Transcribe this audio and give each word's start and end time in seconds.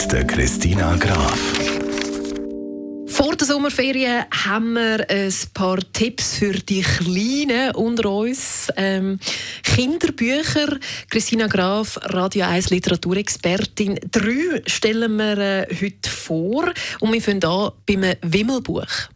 mit 0.00 0.12
der 0.12 0.24
Christina 0.24 0.96
Graf. 0.96 1.40
Vor 3.06 3.34
der 3.34 3.46
Sommerferien 3.46 4.26
haben 4.44 4.74
wir 4.74 5.10
ein 5.10 5.32
paar 5.54 5.78
Tipps 5.92 6.36
für 6.36 6.52
die 6.52 6.82
Kleinen 6.82 7.74
unter 7.74 8.10
uns. 8.10 8.68
Ähm, 8.76 9.18
Kinderbücher. 9.64 10.78
Christina 11.10 11.48
Graf, 11.48 11.98
Radio 12.02 12.46
1 12.46 12.70
Literaturexpertin. 12.70 13.98
Drei 14.12 14.62
stellen 14.66 15.16
wir 15.16 15.38
äh, 15.38 15.66
heute 15.74 16.10
vor. 16.10 16.72
Und 17.00 17.12
wir 17.12 17.22
fangen 17.22 17.44
an 17.44 17.72
beim 17.84 18.14
Wimmelbuch. 18.22 19.08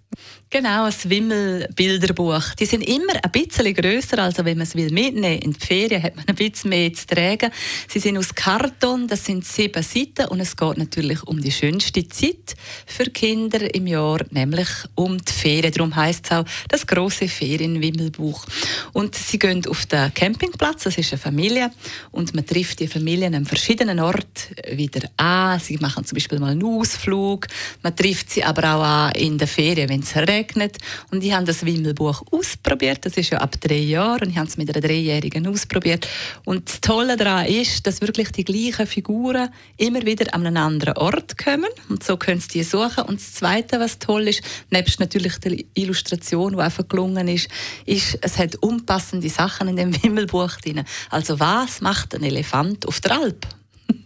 Genau, 0.53 0.85
ein 0.85 0.93
Wimmelbilderbuch. 0.93 2.55
Die 2.61 2.67
sind 2.67 2.83
immer 2.83 3.15
ein 3.23 3.31
bisschen 3.31 3.73
grösser, 3.73 4.19
also 4.19 4.45
wenn 4.45 4.59
man 4.59 4.67
es 4.67 4.75
mitnehmen 4.75 5.23
will 5.23 5.39
in 5.43 5.55
die 5.55 5.59
Ferien, 5.59 6.03
hat 6.03 6.15
man 6.15 6.27
ein 6.27 6.35
bisschen 6.35 6.69
mehr 6.69 6.93
zu 6.93 7.07
tragen. 7.07 7.51
Sie 7.89 7.99
sind 7.99 8.19
aus 8.19 8.35
Karton, 8.35 9.09
das 9.09 9.25
sind 9.25 9.47
sieben 9.47 9.83
Seiten 9.83 10.27
und 10.27 10.41
es 10.41 10.55
geht 10.55 10.77
natürlich 10.77 11.23
um 11.23 11.41
die 11.41 11.51
schönste 11.51 12.07
Zeit 12.07 12.55
für 12.85 13.05
Kinder 13.05 13.75
im 13.75 13.87
Jahr, 13.87 14.27
nämlich 14.29 14.69
um 14.95 15.17
die 15.17 15.33
Ferien. 15.33 15.73
Darum 15.73 15.97
heisst 15.97 16.27
es 16.27 16.33
auch 16.33 16.45
das 16.69 16.87
große 16.87 17.29
Ferienwimmelbuch. 17.29 18.45
Und 18.93 19.15
sie 19.15 19.39
gehen 19.39 19.67
auf 19.67 19.87
den 19.87 20.13
Campingplatz, 20.13 20.83
das 20.83 20.99
ist 20.99 21.15
eine 21.15 21.19
Familie, 21.19 21.71
und 22.11 22.35
man 22.35 22.45
trifft 22.45 22.81
die 22.81 22.89
Familien 22.89 23.35
an 23.35 23.47
verschiedenen 23.47 24.01
Orten 24.01 24.55
wieder 24.77 25.09
an. 25.17 25.59
Sie 25.61 25.79
machen 25.79 26.05
zum 26.05 26.17
Beispiel 26.17 26.41
mal 26.41 26.51
einen 26.51 26.63
Ausflug, 26.63 27.47
man 27.83 27.97
trifft 27.97 28.29
sie 28.29 28.45
aber 28.45 28.75
auch 28.75 28.83
an 28.83 29.13
in 29.13 29.39
der 29.39 29.49
Ferien, 29.49 29.89
wenn 29.89 30.01
es 30.01 30.15
regnet 30.15 30.42
geregnet 30.43 30.79
und 31.11 31.23
ich 31.25 31.33
habe 31.33 31.45
das 31.45 31.65
Wimmelbuch 31.65 32.23
ausprobiert. 32.31 33.05
Das 33.05 33.17
ist 33.17 33.31
ja 33.31 33.39
ab 33.39 33.57
drei 33.61 33.79
Jahren 33.79 34.25
und 34.25 34.31
ich 34.31 34.37
habe 34.37 34.49
es 34.49 34.57
mit 34.57 34.71
einer 34.71 34.87
Dreijährigen 34.87 35.47
ausprobiert. 35.47 36.09
Und 36.45 36.69
das 36.69 36.81
Tolle 36.81 37.17
daran 37.17 37.47
ist, 37.47 37.87
dass 37.87 38.01
wirklich 38.01 38.31
die 38.33 38.45
gleichen 38.45 38.87
Figuren 38.87 39.49
immer 39.77 40.05
wieder 40.05 40.35
an 40.35 40.47
einen 40.47 40.57
anderen 40.57 40.97
Ort 40.97 41.39
kommen 41.39 41.71
und 41.89 42.03
so 42.03 42.17
können 42.17 42.41
sie 42.41 42.49
die 42.49 42.63
suchen. 42.63 43.05
Und 43.05 43.21
das 43.21 43.35
Zweite, 43.35 43.81
was 43.81 43.99
toll 43.99 44.29
ist, 44.29 44.43
nebst 44.71 45.01
natürlich 45.01 45.39
der 45.39 45.57
Illustration, 45.75 46.57
die 46.57 46.63
einfach 46.63 46.87
gelungen 46.89 47.29
ist, 47.29 47.49
ist, 47.87 48.19
es 48.21 48.39
hat 48.39 48.57
unpassende 48.57 49.29
Sachen 49.29 49.69
in 49.69 49.77
dem 49.77 50.03
Wimmelbuch 50.03 50.57
drin. 50.57 50.85
Also 51.11 51.41
was 51.41 51.81
macht 51.81 52.15
ein 52.15 52.23
Elefant 52.23 52.87
auf 52.87 53.01
der 53.01 53.19
Alp? 53.19 53.47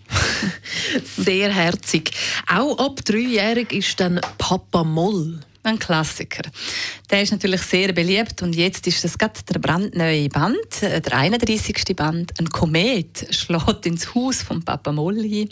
Sehr 1.16 1.52
herzig. 1.52 2.12
Auch 2.46 2.78
ab 2.78 3.04
dreijährig 3.04 3.72
ist 3.72 3.98
dann 4.00 4.20
Papa 4.38 4.84
Moll 4.84 5.40
ein 5.66 5.78
Klassiker. 5.78 6.48
Der 7.10 7.22
ist 7.22 7.32
natürlich 7.32 7.62
sehr 7.62 7.92
beliebt 7.92 8.42
und 8.42 8.54
jetzt 8.54 8.86
ist 8.86 9.04
das 9.04 9.18
gerade 9.18 9.40
der 9.52 9.58
brandneue 9.58 10.28
Band, 10.28 10.82
äh, 10.82 11.00
der 11.00 11.12
31. 11.12 11.94
Band. 11.94 12.32
Ein 12.38 12.48
Komet 12.48 13.26
schlägt 13.30 13.86
ins 13.86 14.14
Haus 14.14 14.42
von 14.42 14.62
Papa 14.64 14.92
Molly. 14.92 15.48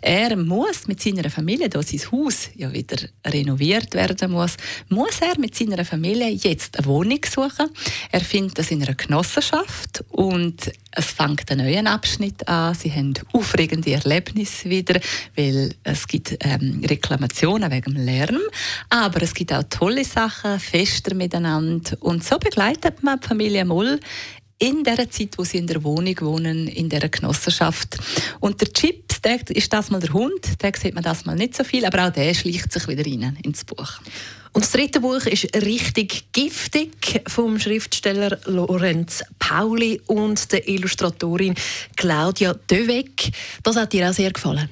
Er 0.00 0.36
muss 0.36 0.86
mit 0.86 1.00
seiner 1.00 1.30
Familie, 1.30 1.68
da 1.68 1.82
sein 1.82 2.00
Haus 2.12 2.50
ja 2.54 2.72
wieder 2.72 2.96
renoviert 3.26 3.94
werden 3.94 4.32
muss, 4.32 4.56
muss 4.88 5.20
er 5.20 5.38
mit 5.38 5.54
seiner 5.54 5.84
Familie 5.84 6.28
jetzt 6.28 6.78
eine 6.78 6.86
Wohnung 6.86 7.20
suchen. 7.28 7.70
Er 8.12 8.20
findet 8.20 8.58
das 8.58 8.70
in 8.70 8.82
einer 8.82 8.94
Genossenschaft 8.94 10.04
und 10.10 10.70
es 10.96 11.06
fängt 11.06 11.50
ein 11.50 11.58
neuer 11.58 11.86
Abschnitt 11.86 12.46
an. 12.48 12.74
Sie 12.74 12.92
haben 12.92 13.14
aufregende 13.32 13.92
Erlebnisse 13.92 14.70
wieder, 14.70 15.00
weil 15.36 15.74
es 15.82 16.06
gibt 16.06 16.36
ähm, 16.40 16.82
Reklamationen 16.88 17.70
wegen 17.70 17.96
Lärm, 17.96 18.40
aber 18.88 19.22
es 19.22 19.34
gibt 19.34 19.52
auch 19.52 19.64
tolle 19.68 20.04
Sachen, 20.04 20.60
Fester 20.60 21.14
miteinander 21.14 21.96
und 22.00 22.24
so 22.24 22.38
begleitet 22.38 23.02
man 23.02 23.20
die 23.20 23.28
Familie 23.28 23.64
Moll 23.64 23.98
in 24.58 24.84
der 24.84 25.10
Zeit, 25.10 25.36
wo 25.36 25.44
sie 25.44 25.58
in 25.58 25.66
der 25.66 25.82
Wohnung 25.82 26.16
wohnen, 26.20 26.68
in 26.68 26.88
der 26.88 27.08
Genossenschaft. 27.08 27.98
Und 28.40 28.60
der 28.60 28.72
Chips, 28.72 29.20
der 29.20 29.40
ist 29.50 29.72
das 29.72 29.90
mal 29.90 30.00
der 30.00 30.12
Hund, 30.12 30.62
der 30.62 30.72
sieht 30.76 30.94
man 30.94 31.02
das 31.02 31.24
mal 31.24 31.34
nicht 31.34 31.56
so 31.56 31.64
viel, 31.64 31.84
aber 31.84 32.06
auch 32.06 32.12
der 32.12 32.32
schleicht 32.34 32.72
sich 32.72 32.86
wieder 32.88 33.04
rein 33.04 33.36
ins 33.42 33.64
Buch. 33.64 34.00
Und 34.54 34.62
das 34.62 34.70
dritte 34.70 35.00
Buch 35.00 35.26
ist 35.26 35.52
richtig 35.56 36.32
giftig 36.32 37.22
vom 37.26 37.58
Schriftsteller 37.58 38.38
Lorenz 38.44 39.24
Pauli 39.40 40.00
und 40.06 40.52
der 40.52 40.68
Illustratorin 40.68 41.56
Claudia 41.96 42.54
Döweg. 42.54 43.32
Das 43.64 43.74
hat 43.74 43.92
dir 43.92 44.08
auch 44.08 44.14
sehr 44.14 44.30
gefallen. 44.30 44.68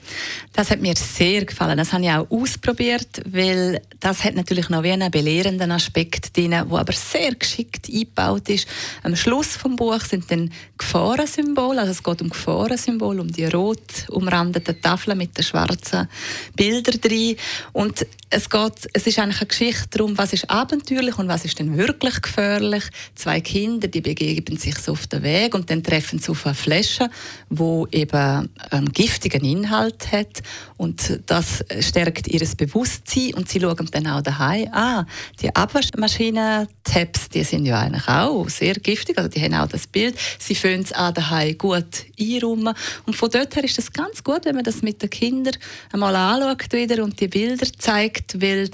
Das 0.52 0.70
hat 0.70 0.80
mir 0.80 0.94
sehr 0.94 1.44
gefallen. 1.44 1.76
Das 1.76 1.92
habe 1.92 2.04
ich 2.04 2.10
auch 2.10 2.30
ausprobiert, 2.30 3.22
weil 3.26 3.82
das 3.98 4.22
hat 4.22 4.36
natürlich 4.36 4.68
noch 4.68 4.84
wie 4.84 4.92
einen 4.92 5.10
belehrenden 5.10 5.72
Aspekt 5.72 6.36
drin, 6.36 6.52
der 6.52 6.60
aber 6.60 6.92
sehr 6.92 7.34
geschickt 7.34 7.88
eingebaut 7.88 8.50
ist. 8.50 8.68
Am 9.02 9.16
Schluss 9.16 9.56
vom 9.56 9.74
Buch 9.74 10.00
sind 10.02 10.30
dann 10.30 10.52
Gefahrensymbole, 10.78 11.80
also 11.80 11.90
es 11.90 12.04
geht 12.04 12.22
um 12.22 12.30
Gefahrensymbole, 12.30 13.20
um 13.20 13.32
die 13.32 13.46
rot 13.46 13.80
umrandeten 14.10 14.80
Tafeln 14.80 15.18
mit 15.18 15.36
den 15.36 15.42
schwarzen 15.42 16.08
Bildern 16.54 17.00
drin. 17.00 17.36
Und 17.72 18.06
es 18.30 18.48
geht, 18.48 18.88
es 18.92 19.06
ist 19.08 19.18
eigentlich 19.18 19.40
eine 19.40 19.48
Geschichte 19.48 19.71
darum, 19.90 20.18
was 20.18 20.32
ist 20.32 20.50
abenteuerlich 20.50 21.18
und 21.18 21.28
was 21.28 21.44
ist 21.44 21.58
denn 21.58 21.76
wirklich 21.78 22.20
gefährlich. 22.20 22.84
Zwei 23.14 23.40
Kinder, 23.40 23.88
die 23.88 24.00
begeben 24.00 24.56
sich 24.56 24.78
so 24.78 24.92
auf 24.92 25.06
den 25.06 25.22
Weg 25.22 25.54
und 25.54 25.70
dann 25.70 25.82
treffen 25.82 26.18
sie 26.18 26.30
auf 26.30 26.44
eine 26.46 26.54
Flasche, 26.54 27.08
wo 27.48 27.86
eben 27.90 28.50
einen 28.70 28.92
giftigen 28.92 29.44
Inhalt 29.44 30.12
hat 30.12 30.42
und 30.76 31.20
das 31.26 31.64
stärkt 31.80 32.28
ihr 32.28 32.46
Bewusstsein 32.56 33.34
und 33.34 33.48
sie 33.48 33.60
schauen 33.60 33.88
dann 33.90 34.06
auch 34.08 34.20
daheim, 34.20 34.68
ah, 34.72 35.04
die 35.40 35.54
Abwaschmaschinen-Tabs, 35.54 37.28
die 37.30 37.44
sind 37.44 37.66
ja 37.66 37.78
eigentlich 37.78 38.08
auch 38.08 38.48
sehr 38.48 38.74
giftig, 38.74 39.16
also 39.16 39.30
die 39.30 39.40
haben 39.40 39.54
auch 39.54 39.68
das 39.68 39.86
Bild. 39.86 40.16
Sie 40.38 40.54
fühlen 40.54 40.82
es 40.82 40.92
auch 40.92 41.12
daheim 41.12 41.56
gut 41.56 42.04
einräumen 42.20 42.74
und 43.06 43.16
von 43.16 43.30
dort 43.30 43.54
her 43.56 43.64
ist 43.64 43.78
es 43.78 43.92
ganz 43.92 44.22
gut, 44.22 44.44
wenn 44.44 44.56
man 44.56 44.64
das 44.64 44.82
mit 44.82 45.00
den 45.02 45.10
Kindern 45.10 45.54
einmal 45.92 46.16
anschaut 46.16 46.72
wieder 46.72 47.02
und 47.02 47.20
die 47.20 47.28
Bilder 47.28 47.66
zeigt 47.78 48.32
weil 48.40 48.70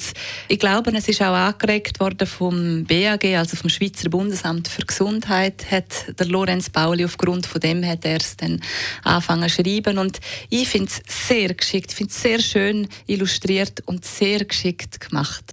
ich 0.48 0.59
glaube, 0.59 0.88
es 0.94 1.09
ist 1.09 1.21
auch 1.22 1.34
angeregt 1.34 1.99
worden 2.00 2.26
vom 2.26 2.84
BAG, 2.84 3.25
also 3.37 3.56
vom 3.56 3.69
Schweizer 3.69 4.09
Bundesamt 4.09 4.69
für 4.69 4.82
Gesundheit, 4.82 5.71
hat 5.71 6.19
der 6.19 6.26
Lorenz 6.26 6.71
Pauli 6.71 7.04
aufgrund 7.04 7.47
von 7.47 7.60
dem 7.60 7.84
hat 7.84 8.04
er 8.04 8.19
es 8.19 8.37
dann 8.37 8.60
angefangen 9.04 9.48
zu 9.48 9.62
schreiben 9.62 9.98
und 9.98 10.21
ich 10.50 10.69
finde 10.69 10.91
es 10.91 11.28
sehr 11.28 11.53
geschickt, 11.53 11.93
finde 11.93 12.12
es 12.12 12.22
sehr 12.22 12.38
schön 12.38 12.88
illustriert 13.06 13.82
und 13.87 14.04
sehr 14.04 14.44
geschickt 14.44 15.00
gemacht. 15.00 15.44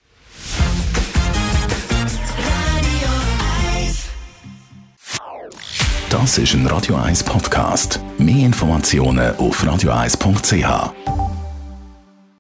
Das 6.10 6.38
ist 6.38 6.54
ein 6.54 6.66
Radio 6.68 6.96
1 6.96 7.24
Podcast. 7.24 8.00
Mehr 8.18 8.46
Informationen 8.46 9.36
auf 9.36 9.64
radio1.ch. 9.64 11.15